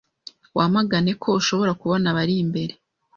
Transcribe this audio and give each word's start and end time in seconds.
Wamagane 0.57 1.11
ko 1.21 1.29
ushobora 1.39 1.71
kubona 1.81 2.05
abari 2.11 2.35
imbere 2.43 2.73